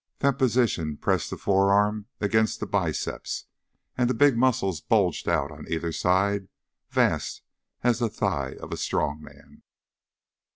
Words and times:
That 0.17 0.39
position 0.39 0.97
pressed 0.97 1.29
the 1.29 1.37
forearm 1.37 2.07
against 2.19 2.59
the 2.59 2.65
biceps 2.65 3.45
and 3.95 4.09
the 4.09 4.15
big 4.15 4.35
muscles 4.35 4.81
bulged 4.81 5.29
out 5.29 5.51
on 5.51 5.67
either 5.69 5.91
side, 5.91 6.47
vast 6.89 7.43
as 7.83 7.99
the 7.99 8.09
thigh 8.09 8.55
of 8.59 8.71
a 8.71 8.77
strong 8.77 9.21
man. 9.21 9.61